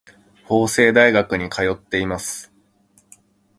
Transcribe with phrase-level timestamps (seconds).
[0.45, 2.51] 法政大学に通っています。